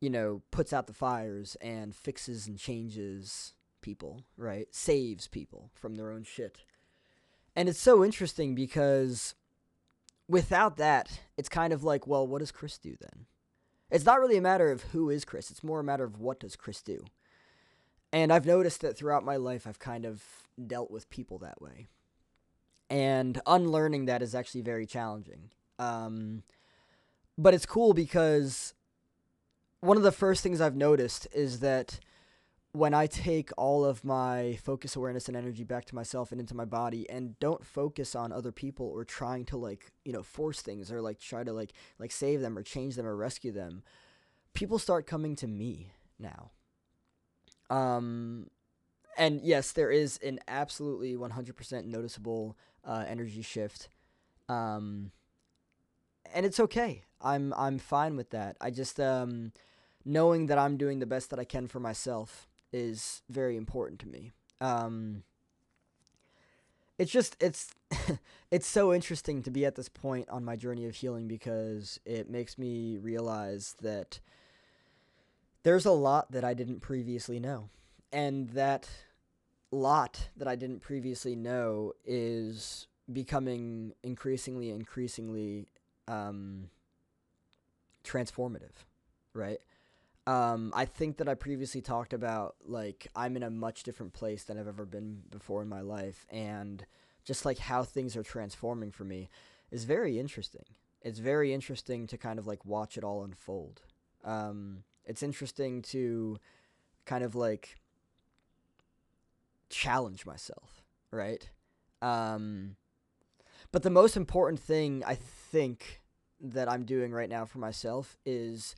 you 0.00 0.10
know, 0.10 0.42
puts 0.50 0.72
out 0.72 0.86
the 0.86 0.92
fires 0.92 1.56
and 1.60 1.94
fixes 1.94 2.46
and 2.46 2.58
changes 2.58 3.54
people, 3.82 4.22
right? 4.36 4.68
Saves 4.70 5.26
people 5.26 5.70
from 5.74 5.96
their 5.96 6.10
own 6.10 6.24
shit. 6.24 6.58
And 7.54 7.68
it's 7.68 7.80
so 7.80 8.04
interesting 8.04 8.54
because 8.54 9.34
without 10.28 10.76
that, 10.78 11.20
it's 11.36 11.48
kind 11.48 11.72
of 11.72 11.84
like, 11.84 12.06
well, 12.06 12.26
what 12.26 12.38
does 12.38 12.52
Chris 12.52 12.78
do 12.78 12.96
then? 12.98 13.26
It's 13.90 14.06
not 14.06 14.20
really 14.20 14.38
a 14.38 14.42
matter 14.42 14.70
of 14.70 14.82
who 14.84 15.10
is 15.10 15.26
Chris, 15.26 15.50
it's 15.50 15.62
more 15.62 15.80
a 15.80 15.84
matter 15.84 16.04
of 16.04 16.18
what 16.18 16.40
does 16.40 16.56
Chris 16.56 16.80
do. 16.80 17.04
And 18.10 18.32
I've 18.32 18.46
noticed 18.46 18.80
that 18.80 18.96
throughout 18.96 19.24
my 19.24 19.36
life, 19.36 19.66
I've 19.66 19.78
kind 19.78 20.04
of 20.06 20.22
dealt 20.66 20.90
with 20.90 21.10
people 21.10 21.38
that 21.38 21.60
way. 21.60 21.88
And 22.92 23.40
unlearning 23.46 24.04
that 24.04 24.20
is 24.20 24.34
actually 24.34 24.60
very 24.60 24.84
challenging. 24.84 25.50
Um, 25.78 26.42
but 27.38 27.54
it's 27.54 27.64
cool 27.64 27.94
because 27.94 28.74
one 29.80 29.96
of 29.96 30.02
the 30.02 30.12
first 30.12 30.42
things 30.42 30.60
I've 30.60 30.76
noticed 30.76 31.26
is 31.32 31.60
that 31.60 31.98
when 32.72 32.92
I 32.92 33.06
take 33.06 33.48
all 33.56 33.86
of 33.86 34.04
my 34.04 34.58
focus, 34.62 34.94
awareness, 34.94 35.26
and 35.28 35.36
energy 35.38 35.64
back 35.64 35.86
to 35.86 35.94
myself 35.94 36.32
and 36.32 36.40
into 36.40 36.54
my 36.54 36.66
body, 36.66 37.08
and 37.08 37.38
don't 37.38 37.64
focus 37.64 38.14
on 38.14 38.30
other 38.30 38.52
people 38.52 38.86
or 38.86 39.06
trying 39.06 39.46
to 39.46 39.56
like 39.56 39.90
you 40.04 40.12
know 40.12 40.22
force 40.22 40.60
things 40.60 40.92
or 40.92 41.00
like 41.00 41.18
try 41.18 41.42
to 41.44 41.52
like 41.54 41.72
like 41.98 42.12
save 42.12 42.42
them 42.42 42.58
or 42.58 42.62
change 42.62 42.96
them 42.96 43.06
or 43.06 43.16
rescue 43.16 43.52
them, 43.52 43.82
people 44.52 44.78
start 44.78 45.06
coming 45.06 45.34
to 45.36 45.46
me 45.46 45.92
now. 46.18 46.50
Um, 47.70 48.50
and 49.16 49.40
yes, 49.42 49.72
there 49.72 49.90
is 49.90 50.18
an 50.22 50.40
absolutely 50.46 51.16
100% 51.16 51.86
noticeable 51.86 52.56
uh, 52.84 53.04
energy 53.06 53.42
shift. 53.42 53.88
Um, 54.48 55.12
and 56.34 56.46
it's 56.46 56.60
okay. 56.60 57.02
I'm 57.20 57.52
I'm 57.56 57.78
fine 57.78 58.16
with 58.16 58.30
that. 58.30 58.56
I 58.60 58.70
just 58.70 58.98
um, 58.98 59.52
knowing 60.04 60.46
that 60.46 60.58
I'm 60.58 60.76
doing 60.76 60.98
the 60.98 61.06
best 61.06 61.30
that 61.30 61.38
I 61.38 61.44
can 61.44 61.68
for 61.68 61.80
myself 61.80 62.48
is 62.72 63.22
very 63.28 63.56
important 63.56 64.00
to 64.00 64.08
me. 64.08 64.32
Um, 64.60 65.22
it's 66.98 67.10
just 67.10 67.36
it's 67.40 67.74
it's 68.50 68.66
so 68.66 68.92
interesting 68.92 69.42
to 69.42 69.50
be 69.50 69.64
at 69.64 69.76
this 69.76 69.88
point 69.88 70.28
on 70.28 70.44
my 70.44 70.56
journey 70.56 70.86
of 70.86 70.94
healing 70.94 71.28
because 71.28 72.00
it 72.04 72.30
makes 72.30 72.58
me 72.58 72.98
realize 72.98 73.74
that 73.82 74.20
there's 75.62 75.86
a 75.86 75.92
lot 75.92 76.32
that 76.32 76.44
I 76.44 76.54
didn't 76.54 76.80
previously 76.80 77.38
know. 77.38 77.68
And 78.12 78.50
that 78.50 78.88
lot 79.72 80.28
that 80.36 80.46
I 80.46 80.54
didn't 80.54 80.80
previously 80.80 81.34
know 81.34 81.94
is 82.04 82.86
becoming 83.12 83.94
increasingly, 84.02 84.70
increasingly 84.70 85.66
um, 86.06 86.68
transformative, 88.04 88.84
right? 89.34 89.58
Um, 90.26 90.72
I 90.74 90.84
think 90.84 91.16
that 91.16 91.28
I 91.28 91.34
previously 91.34 91.80
talked 91.80 92.12
about 92.12 92.54
like 92.64 93.08
I'm 93.16 93.36
in 93.36 93.42
a 93.42 93.50
much 93.50 93.82
different 93.82 94.12
place 94.12 94.44
than 94.44 94.58
I've 94.58 94.68
ever 94.68 94.84
been 94.84 95.22
before 95.30 95.62
in 95.62 95.68
my 95.68 95.80
life, 95.80 96.26
and 96.30 96.84
just 97.24 97.44
like 97.44 97.58
how 97.58 97.82
things 97.82 98.16
are 98.16 98.22
transforming 98.22 98.92
for 98.92 99.04
me 99.04 99.30
is 99.72 99.84
very 99.84 100.18
interesting. 100.20 100.64
It's 101.00 101.18
very 101.18 101.52
interesting 101.52 102.06
to 102.06 102.16
kind 102.16 102.38
of 102.38 102.46
like 102.46 102.64
watch 102.64 102.96
it 102.96 103.02
all 103.02 103.24
unfold. 103.24 103.82
Um, 104.24 104.84
it's 105.04 105.22
interesting 105.24 105.82
to 105.82 106.38
kind 107.04 107.24
of 107.24 107.34
like 107.34 107.80
challenge 109.72 110.24
myself, 110.24 110.84
right? 111.10 111.50
Um, 112.00 112.76
but 113.72 113.82
the 113.82 113.90
most 113.90 114.16
important 114.16 114.60
thing 114.60 115.02
I 115.04 115.14
think 115.14 116.02
that 116.40 116.70
I'm 116.70 116.84
doing 116.84 117.12
right 117.12 117.28
now 117.28 117.44
for 117.44 117.58
myself 117.58 118.18
is 118.26 118.76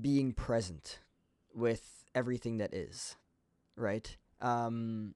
being 0.00 0.32
present 0.32 1.00
with 1.54 2.04
everything 2.14 2.58
that 2.58 2.74
is, 2.74 3.16
right? 3.76 4.16
Um, 4.40 5.14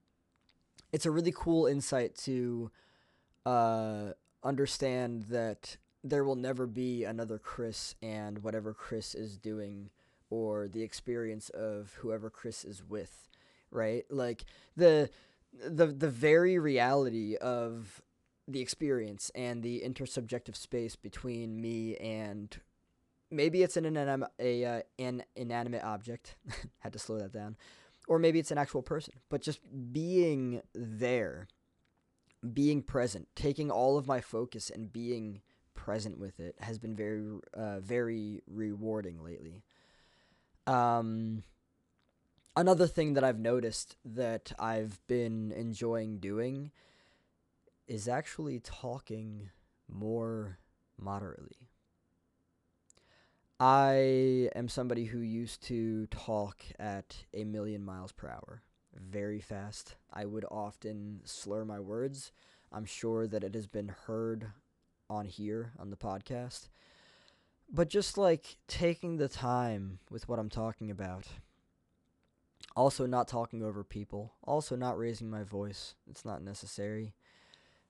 it's 0.91 1.05
a 1.05 1.11
really 1.11 1.33
cool 1.35 1.67
insight 1.67 2.15
to 2.15 2.71
uh, 3.45 4.13
understand 4.43 5.23
that 5.29 5.77
there 6.03 6.23
will 6.23 6.35
never 6.35 6.65
be 6.65 7.03
another 7.03 7.37
Chris 7.37 7.95
and 8.01 8.43
whatever 8.43 8.73
Chris 8.73 9.15
is 9.15 9.37
doing 9.37 9.89
or 10.29 10.67
the 10.67 10.81
experience 10.81 11.49
of 11.49 11.93
whoever 11.99 12.29
Chris 12.29 12.65
is 12.65 12.83
with, 12.83 13.27
right? 13.73 14.05
Like 14.09 14.45
the 14.75 15.09
the 15.53 15.87
the 15.87 16.09
very 16.09 16.57
reality 16.57 17.35
of 17.35 18.01
the 18.47 18.61
experience 18.61 19.31
and 19.35 19.63
the 19.63 19.81
intersubjective 19.85 20.55
space 20.55 20.95
between 20.95 21.61
me 21.61 21.95
and 21.97 22.59
maybe 23.31 23.63
it's 23.63 23.77
an 23.77 23.85
inanimate 23.85 24.31
a 24.39 24.65
uh, 24.65 24.81
an 24.99 25.23
inanimate 25.35 25.83
object 25.83 26.35
had 26.79 26.91
to 26.91 26.99
slow 26.99 27.19
that 27.19 27.31
down 27.31 27.55
or 28.07 28.19
maybe 28.19 28.39
it's 28.39 28.51
an 28.51 28.57
actual 28.57 28.81
person 28.81 29.13
but 29.29 29.41
just 29.41 29.59
being 29.93 30.61
there 30.73 31.47
being 32.53 32.81
present 32.81 33.29
taking 33.33 33.71
all 33.71 33.97
of 33.97 34.07
my 34.07 34.19
focus 34.19 34.69
and 34.69 34.91
being 34.91 35.41
present 35.83 36.17
with 36.17 36.39
it 36.39 36.55
has 36.59 36.79
been 36.79 36.95
very 36.95 37.21
uh, 37.53 37.79
very 37.81 38.41
rewarding 38.47 39.21
lately. 39.21 39.63
Um, 40.65 41.43
another 42.55 42.87
thing 42.87 43.13
that 43.13 43.23
I've 43.23 43.39
noticed 43.39 43.95
that 44.05 44.51
I've 44.59 44.99
been 45.07 45.51
enjoying 45.51 46.19
doing 46.19 46.71
is 47.87 48.07
actually 48.07 48.59
talking 48.59 49.49
more 49.89 50.59
moderately. 50.99 51.69
I 53.59 54.49
am 54.55 54.67
somebody 54.67 55.05
who 55.05 55.19
used 55.19 55.63
to 55.67 56.07
talk 56.07 56.63
at 56.79 57.23
a 57.33 57.43
million 57.43 57.83
miles 57.83 58.11
per 58.11 58.27
hour, 58.27 58.61
very 58.93 59.39
fast. 59.39 59.95
I 60.11 60.25
would 60.25 60.45
often 60.51 61.21
slur 61.23 61.63
my 61.63 61.79
words. 61.79 62.31
I'm 62.71 62.85
sure 62.85 63.27
that 63.27 63.43
it 63.43 63.53
has 63.53 63.67
been 63.67 63.93
heard 64.05 64.51
on 65.09 65.25
here 65.25 65.73
on 65.79 65.91
the 65.91 65.95
podcast. 65.95 66.69
But 67.71 67.89
just 67.89 68.17
like 68.17 68.57
taking 68.67 69.17
the 69.17 69.29
time 69.29 69.99
with 70.09 70.27
what 70.27 70.39
I'm 70.39 70.49
talking 70.49 70.91
about. 70.91 71.27
Also, 72.75 73.05
not 73.05 73.27
talking 73.27 73.63
over 73.63 73.83
people. 73.83 74.33
Also, 74.43 74.75
not 74.75 74.97
raising 74.97 75.29
my 75.29 75.43
voice. 75.43 75.95
It's 76.09 76.25
not 76.25 76.41
necessary. 76.41 77.13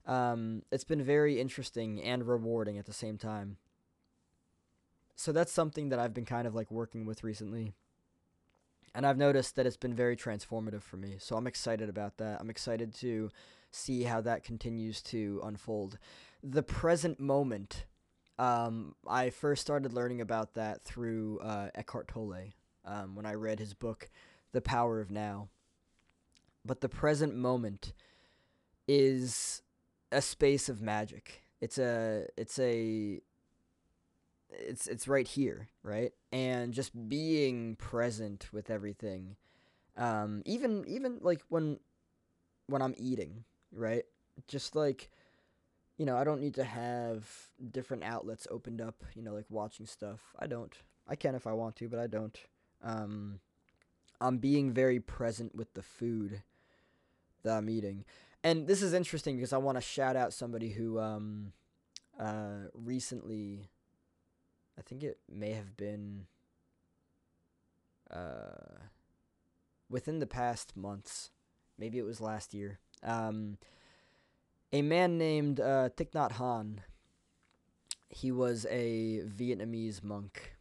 Um, 0.05 0.63
it's 0.71 0.83
been 0.83 1.01
very 1.01 1.39
interesting 1.39 2.01
and 2.03 2.27
rewarding 2.27 2.77
at 2.77 2.85
the 2.85 2.93
same 2.93 3.17
time. 3.17 3.57
So, 5.15 5.31
that's 5.31 5.51
something 5.51 5.89
that 5.89 5.99
I've 5.99 6.13
been 6.13 6.25
kind 6.25 6.47
of 6.47 6.53
like 6.53 6.69
working 6.69 7.05
with 7.05 7.23
recently. 7.23 7.73
And 8.95 9.07
I've 9.07 9.17
noticed 9.17 9.55
that 9.55 9.65
it's 9.65 9.77
been 9.77 9.95
very 9.95 10.15
transformative 10.17 10.81
for 10.81 10.97
me. 10.97 11.15
So, 11.17 11.37
I'm 11.37 11.47
excited 11.47 11.87
about 11.87 12.17
that. 12.17 12.41
I'm 12.41 12.49
excited 12.49 12.93
to 12.95 13.29
see 13.71 14.03
how 14.03 14.21
that 14.21 14.43
continues 14.43 15.01
to 15.01 15.41
unfold 15.43 15.97
the 16.43 16.63
present 16.63 17.19
moment. 17.19 17.85
Um, 18.37 18.95
I 19.07 19.29
first 19.29 19.61
started 19.61 19.93
learning 19.93 20.21
about 20.21 20.55
that 20.55 20.83
through 20.83 21.39
uh, 21.39 21.69
Eckhart 21.75 22.07
Tolle 22.07 22.53
um, 22.85 23.15
when 23.15 23.25
I 23.25 23.33
read 23.33 23.59
his 23.59 23.73
book, 23.73 24.09
The 24.53 24.61
Power 24.61 25.01
of 25.01 25.11
Now. 25.11 25.49
but 26.65 26.81
the 26.81 26.89
present 26.89 27.35
moment 27.35 27.93
is 28.87 29.61
a 30.11 30.21
space 30.21 30.69
of 30.69 30.81
magic. 30.81 31.43
It's 31.61 31.77
a 31.77 32.27
it's 32.37 32.59
a 32.59 33.21
it's 34.49 34.87
it's 34.87 35.07
right 35.07 35.27
here, 35.27 35.69
right? 35.83 36.11
And 36.31 36.73
just 36.73 36.91
being 37.09 37.75
present 37.75 38.49
with 38.53 38.69
everything. 38.69 39.35
Um 39.97 40.41
even 40.45 40.85
even 40.87 41.19
like 41.21 41.41
when 41.49 41.79
when 42.67 42.81
I'm 42.81 42.95
eating, 42.97 43.45
right? 43.71 44.05
Just 44.47 44.75
like 44.75 45.09
you 45.97 46.05
know, 46.05 46.17
I 46.17 46.23
don't 46.23 46.41
need 46.41 46.55
to 46.55 46.63
have 46.63 47.27
different 47.71 48.03
outlets 48.03 48.47
opened 48.49 48.81
up, 48.81 49.03
you 49.15 49.21
know, 49.21 49.33
like 49.33 49.45
watching 49.49 49.85
stuff. 49.85 50.33
I 50.39 50.47
don't. 50.47 50.73
I 51.07 51.15
can 51.15 51.35
if 51.35 51.45
I 51.47 51.53
want 51.53 51.75
to, 51.77 51.89
but 51.89 51.99
I 51.99 52.07
don't. 52.07 52.37
Um 52.83 53.39
I'm 54.23 54.37
being 54.37 54.71
very 54.71 55.01
present 55.01 55.53
with 55.53 55.73
the 55.73 55.81
food 55.81 56.43
that 57.43 57.57
I'm 57.57 57.69
eating. 57.69 58.05
And 58.41 58.67
this 58.67 58.81
is 58.81 58.93
interesting 58.93 59.35
because 59.35 59.51
I 59.51 59.57
want 59.57 59.75
to 59.77 59.81
shout 59.81 60.15
out 60.15 60.31
somebody 60.31 60.69
who 60.69 60.97
um, 60.97 61.51
uh, 62.17 62.69
recently, 62.73 63.67
I 64.79 64.81
think 64.81 65.03
it 65.03 65.17
may 65.29 65.51
have 65.51 65.75
been 65.75 66.27
uh, 68.09 68.79
within 69.89 70.19
the 70.19 70.27
past 70.27 70.77
months, 70.77 71.31
maybe 71.77 71.97
it 71.97 72.05
was 72.05 72.21
last 72.21 72.53
year. 72.53 72.79
Um, 73.03 73.57
a 74.71 74.81
man 74.81 75.17
named 75.17 75.59
uh, 75.59 75.89
Thich 75.89 76.11
Nhat 76.11 76.33
Hanh. 76.33 76.77
He 78.07 78.31
was 78.31 78.65
a 78.69 79.21
Vietnamese 79.25 80.01
monk. 80.01 80.55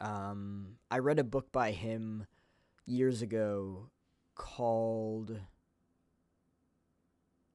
Um, 0.00 0.78
I 0.90 0.98
read 0.98 1.20
a 1.20 1.24
book 1.24 1.52
by 1.52 1.70
him 1.70 2.26
years 2.86 3.20
ago 3.20 3.90
called 4.34 5.40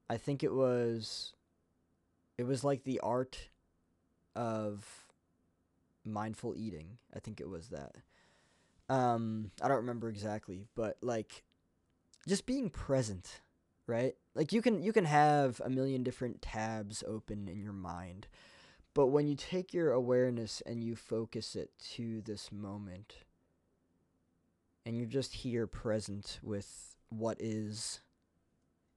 I 0.09 0.17
think 0.17 0.43
it 0.43 0.53
was 0.53 1.33
it 2.37 2.43
was 2.43 2.63
like 2.63 2.83
the 2.83 2.99
art 2.99 3.49
of 4.35 5.05
mindful 6.03 6.55
eating. 6.57 6.97
I 7.15 7.19
think 7.19 7.39
it 7.39 7.49
was 7.49 7.69
that. 7.69 7.95
Um 8.89 9.51
I 9.61 9.67
don't 9.67 9.77
remember 9.77 10.09
exactly, 10.09 10.67
but 10.75 10.97
like 11.01 11.43
just 12.27 12.45
being 12.45 12.69
present, 12.69 13.41
right? 13.87 14.15
Like 14.35 14.51
you 14.51 14.61
can 14.61 14.81
you 14.81 14.91
can 14.91 15.05
have 15.05 15.61
a 15.63 15.69
million 15.69 16.03
different 16.03 16.41
tabs 16.41 17.03
open 17.07 17.47
in 17.47 17.61
your 17.61 17.73
mind. 17.73 18.27
But 18.93 19.07
when 19.07 19.27
you 19.27 19.35
take 19.35 19.73
your 19.73 19.91
awareness 19.93 20.61
and 20.65 20.83
you 20.83 20.97
focus 20.97 21.55
it 21.55 21.71
to 21.93 22.21
this 22.21 22.51
moment, 22.51 23.15
and 24.85 24.97
you're 24.97 25.05
just 25.05 25.33
here 25.33 25.67
present 25.67 26.39
with 26.41 26.95
what 27.09 27.37
is 27.39 28.01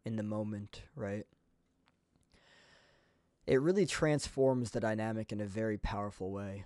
in 0.04 0.16
the 0.16 0.22
moment, 0.22 0.82
right? 0.94 1.26
It 3.46 3.60
really 3.60 3.86
transforms 3.86 4.70
the 4.70 4.80
dynamic 4.80 5.32
in 5.32 5.40
a 5.40 5.46
very 5.46 5.76
powerful 5.76 6.30
way. 6.30 6.64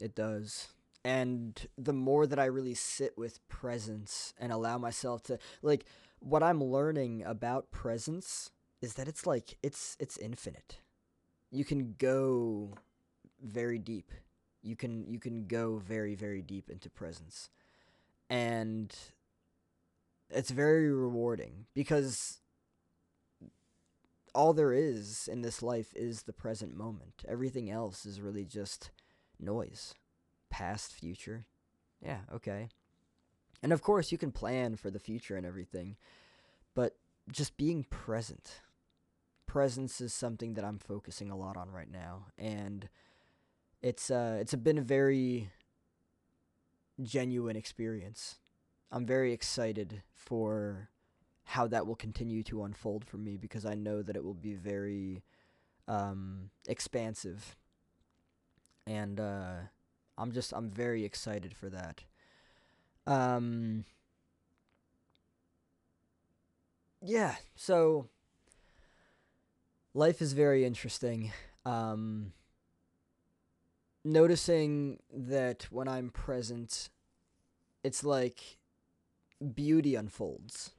It 0.00 0.14
does. 0.14 0.68
And 1.04 1.66
the 1.78 1.92
more 1.92 2.26
that 2.26 2.38
I 2.38 2.46
really 2.46 2.74
sit 2.74 3.16
with 3.16 3.46
presence 3.48 4.34
and 4.38 4.52
allow 4.52 4.76
myself 4.78 5.22
to 5.24 5.38
like 5.62 5.86
what 6.20 6.42
I'm 6.42 6.62
learning 6.62 7.22
about 7.24 7.70
presence 7.70 8.50
is 8.82 8.94
that 8.94 9.08
it's 9.08 9.26
like 9.26 9.56
it's 9.62 9.96
it's 9.98 10.18
infinite. 10.18 10.80
You 11.50 11.64
can 11.64 11.94
go 11.98 12.74
very 13.42 13.78
deep. 13.78 14.12
You 14.62 14.76
can 14.76 15.06
you 15.06 15.18
can 15.18 15.46
go 15.46 15.78
very 15.78 16.14
very 16.14 16.42
deep 16.42 16.68
into 16.68 16.90
presence 16.90 17.48
and 18.30 18.94
it's 20.30 20.50
very 20.50 20.92
rewarding 20.92 21.66
because 21.74 22.38
all 24.34 24.52
there 24.52 24.72
is 24.72 25.28
in 25.30 25.42
this 25.42 25.62
life 25.62 25.92
is 25.96 26.22
the 26.22 26.32
present 26.32 26.76
moment. 26.76 27.24
Everything 27.26 27.70
else 27.70 28.04
is 28.04 28.20
really 28.20 28.44
just 28.44 28.90
noise. 29.40 29.94
Past, 30.50 30.92
future. 30.92 31.46
Yeah, 32.00 32.20
okay. 32.32 32.68
And 33.62 33.72
of 33.72 33.82
course, 33.82 34.12
you 34.12 34.18
can 34.18 34.30
plan 34.30 34.76
for 34.76 34.90
the 34.90 35.00
future 35.00 35.36
and 35.36 35.44
everything, 35.44 35.96
but 36.74 36.96
just 37.32 37.56
being 37.56 37.84
present. 37.84 38.60
Presence 39.46 40.00
is 40.00 40.12
something 40.12 40.54
that 40.54 40.64
I'm 40.64 40.78
focusing 40.78 41.30
a 41.30 41.36
lot 41.36 41.56
on 41.56 41.70
right 41.70 41.90
now, 41.90 42.26
and 42.38 42.88
it's 43.82 44.10
uh, 44.10 44.38
it's 44.40 44.54
been 44.54 44.78
a 44.78 44.82
very 44.82 45.50
genuine 47.02 47.56
experience. 47.56 48.38
I'm 48.90 49.06
very 49.06 49.32
excited 49.32 50.02
for 50.14 50.88
how 51.44 51.66
that 51.68 51.86
will 51.86 51.96
continue 51.96 52.42
to 52.44 52.64
unfold 52.64 53.04
for 53.04 53.16
me 53.16 53.36
because 53.36 53.64
I 53.64 53.74
know 53.74 54.02
that 54.02 54.16
it 54.16 54.24
will 54.24 54.34
be 54.34 54.54
very 54.54 55.22
um, 55.86 56.50
expansive. 56.66 57.56
And 58.86 59.18
uh, 59.20 59.54
I'm 60.16 60.32
just, 60.32 60.52
I'm 60.52 60.70
very 60.70 61.04
excited 61.04 61.54
for 61.54 61.70
that. 61.70 62.04
Um, 63.06 63.84
yeah, 67.02 67.36
so 67.54 68.08
life 69.94 70.20
is 70.20 70.32
very 70.32 70.64
interesting. 70.64 71.32
Um, 71.64 72.32
noticing 74.04 74.98
that 75.12 75.66
when 75.70 75.88
I'm 75.88 76.10
present, 76.10 76.90
it's 77.82 78.04
like 78.04 78.58
beauty 79.54 79.94
unfolds. 79.94 80.72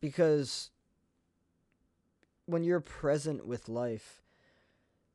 Because 0.00 0.70
when 2.46 2.64
you're 2.64 2.80
present 2.80 3.46
with 3.46 3.68
life, 3.68 4.22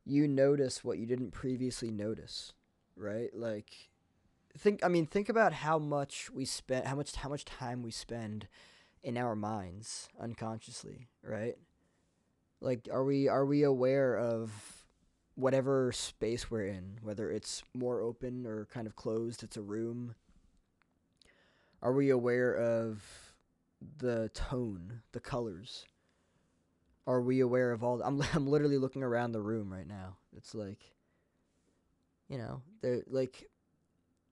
you 0.05 0.27
notice 0.27 0.83
what 0.83 0.99
you 0.99 1.05
didn't 1.05 1.31
previously 1.31 1.89
notice, 1.89 2.53
right? 2.95 3.29
Like 3.33 3.89
think 4.57 4.83
I 4.83 4.87
mean 4.87 5.05
think 5.05 5.27
about 5.27 5.53
how 5.53 5.77
much 5.77 6.29
we 6.31 6.45
spend 6.45 6.87
how 6.87 6.95
much 6.95 7.15
how 7.15 7.29
much 7.29 7.43
time 7.43 7.81
we 7.81 7.91
spend 7.91 8.47
in 9.03 9.17
our 9.17 9.35
minds 9.35 10.07
unconsciously, 10.19 11.09
right? 11.23 11.55
Like 12.61 12.87
are 12.91 13.03
we 13.03 13.27
are 13.27 13.45
we 13.45 13.63
aware 13.63 14.17
of 14.17 14.84
whatever 15.35 15.91
space 15.91 16.49
we're 16.49 16.65
in, 16.65 16.97
whether 17.01 17.29
it's 17.29 17.63
more 17.73 18.01
open 18.01 18.45
or 18.45 18.67
kind 18.71 18.87
of 18.87 18.95
closed, 18.95 19.43
it's 19.43 19.57
a 19.57 19.61
room. 19.61 20.15
Are 21.81 21.93
we 21.93 22.09
aware 22.09 22.55
of 22.55 23.03
the 23.97 24.29
tone, 24.29 25.01
the 25.11 25.19
colors? 25.19 25.85
Are 27.05 27.21
we 27.21 27.39
aware 27.41 27.71
of 27.71 27.83
all? 27.83 28.01
I'm 28.01 28.23
I'm 28.33 28.47
literally 28.47 28.77
looking 28.77 29.03
around 29.03 29.33
the 29.33 29.41
room 29.41 29.71
right 29.71 29.87
now. 29.87 30.17
It's 30.35 30.55
like, 30.55 30.79
you 32.27 32.37
know, 32.37 32.61
there 32.81 33.03
like 33.07 33.49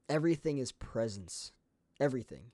everything 0.09 0.57
is 0.57 0.71
presence. 0.71 1.51
Everything. 1.99 2.45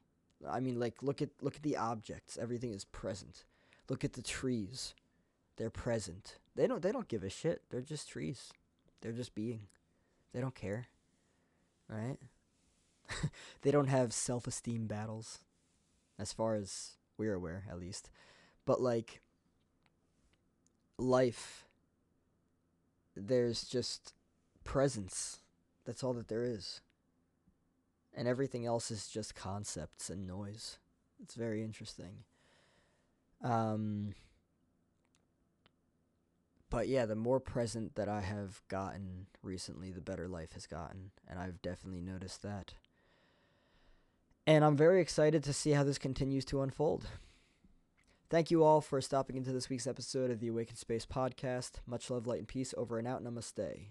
I 0.47 0.59
mean, 0.59 0.79
like 0.79 1.01
look 1.01 1.21
at 1.21 1.29
look 1.41 1.55
at 1.55 1.63
the 1.63 1.77
objects. 1.77 2.37
Everything 2.41 2.73
is 2.73 2.85
present. 2.85 3.45
Look 3.89 4.03
at 4.03 4.13
the 4.13 4.21
trees. 4.21 4.93
They're 5.57 5.69
present. 5.69 6.38
They 6.55 6.67
don't 6.67 6.81
they 6.81 6.91
don't 6.91 7.07
give 7.07 7.23
a 7.23 7.29
shit. 7.29 7.61
They're 7.69 7.81
just 7.81 8.09
trees. 8.09 8.51
They're 9.01 9.11
just 9.11 9.35
being. 9.35 9.61
They 10.33 10.41
don't 10.41 10.55
care. 10.55 10.87
Right? 11.87 12.17
they 13.61 13.71
don't 13.71 13.87
have 13.87 14.13
self-esteem 14.13 14.87
battles 14.87 15.39
as 16.19 16.33
far 16.33 16.55
as 16.55 16.91
we're 17.17 17.33
aware 17.33 17.63
at 17.69 17.79
least. 17.79 18.09
But 18.65 18.81
like 18.81 19.21
life 20.97 21.65
there's 23.15 23.63
just 23.63 24.13
presence. 24.63 25.39
That's 25.85 26.03
all 26.03 26.13
that 26.13 26.27
there 26.27 26.43
is. 26.43 26.81
And 28.13 28.27
everything 28.27 28.65
else 28.65 28.91
is 28.91 29.07
just 29.07 29.35
concepts 29.35 30.09
and 30.09 30.27
noise. 30.27 30.77
It's 31.21 31.35
very 31.35 31.63
interesting. 31.63 32.23
Um 33.43 34.13
but 36.69 36.87
yeah, 36.87 37.05
the 37.05 37.15
more 37.15 37.39
present 37.39 37.95
that 37.95 38.09
I 38.09 38.21
have 38.21 38.61
gotten 38.67 39.27
recently, 39.41 39.91
the 39.91 40.01
better 40.01 40.27
life 40.27 40.53
has 40.53 40.67
gotten, 40.67 41.11
and 41.27 41.39
I've 41.39 41.61
definitely 41.61 42.01
noticed 42.01 42.41
that. 42.43 42.73
And 44.45 44.65
I'm 44.65 44.75
very 44.75 45.01
excited 45.01 45.43
to 45.43 45.53
see 45.53 45.71
how 45.71 45.83
this 45.83 45.99
continues 45.99 46.45
to 46.45 46.61
unfold. 46.61 47.07
Thank 48.29 48.51
you 48.51 48.63
all 48.63 48.81
for 48.81 49.01
stopping 49.01 49.37
into 49.37 49.51
this 49.51 49.69
week's 49.69 49.87
episode 49.87 50.29
of 50.31 50.39
the 50.39 50.49
Awayken 50.49 50.77
Space 50.77 51.05
podcast. 51.05 51.81
Much 51.87 52.09
love, 52.09 52.27
light, 52.27 52.39
and 52.39 52.47
peace. 52.47 52.73
Over 52.77 52.99
and 52.99 53.07
out. 53.07 53.23
Namaste. 53.23 53.89